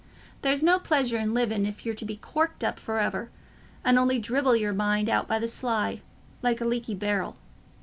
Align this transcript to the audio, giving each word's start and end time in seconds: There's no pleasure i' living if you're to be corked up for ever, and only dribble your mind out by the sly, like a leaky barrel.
There's 0.41 0.63
no 0.63 0.79
pleasure 0.79 1.19
i' 1.19 1.25
living 1.25 1.63
if 1.67 1.85
you're 1.85 1.93
to 1.93 2.05
be 2.05 2.15
corked 2.15 2.63
up 2.63 2.79
for 2.79 2.97
ever, 2.97 3.29
and 3.85 3.99
only 3.99 4.17
dribble 4.17 4.55
your 4.55 4.73
mind 4.73 5.09
out 5.11 5.27
by 5.27 5.37
the 5.37 5.47
sly, 5.47 6.01
like 6.41 6.59
a 6.59 6.65
leaky 6.65 6.95
barrel. 6.95 7.37